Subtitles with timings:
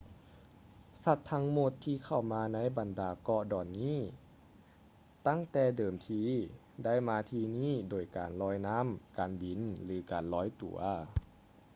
[1.05, 3.99] ສັດທັງໝົດ ທີ່ເຂົ້າມາໃນບັນດາເກາະດອນນີ້
[5.27, 6.23] ຕັ້ງແຕ່ເດີມທີ
[6.83, 8.87] ໄດ້ມາທີ່ນີ້ໂດຍການລອຍນ້ຳ
[9.17, 9.97] ການບິນ ຫຼື
[10.33, 10.79] ລອຍຕົວ